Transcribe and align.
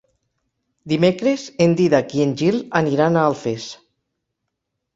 Dimecres 0.93 1.43
en 1.67 1.75
Dídac 1.81 2.17
i 2.21 2.25
en 2.25 2.33
Gil 2.41 2.59
aniran 2.81 3.19
a 3.23 3.29
Alfés. 3.35 3.69